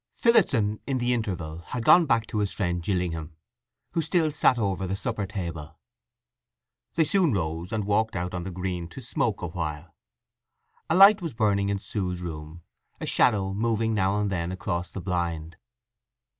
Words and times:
Phillotson 0.13 0.79
in 0.87 0.97
the 0.97 1.13
interval 1.13 1.59
had 1.59 1.85
gone 1.85 2.07
back 2.07 2.25
to 2.25 2.39
his 2.39 2.51
friend 2.51 2.81
Gillingham, 2.81 3.35
who 3.91 4.01
still 4.01 4.31
sat 4.31 4.57
over 4.57 4.87
the 4.87 4.95
supper 4.95 5.27
table. 5.27 5.77
They 6.95 7.03
soon 7.03 7.33
rose, 7.33 7.71
and 7.71 7.83
walked 7.85 8.15
out 8.15 8.33
on 8.33 8.41
the 8.41 8.49
green 8.49 8.87
to 8.87 8.99
smoke 9.01 9.43
awhile. 9.43 9.93
A 10.89 10.95
light 10.95 11.21
was 11.21 11.35
burning 11.35 11.69
in 11.69 11.77
Sue's 11.77 12.19
room, 12.19 12.63
a 12.99 13.05
shadow 13.05 13.53
moving 13.53 13.93
now 13.93 14.19
and 14.19 14.31
then 14.31 14.51
across 14.51 14.89
the 14.89 15.01
blind. 15.01 15.55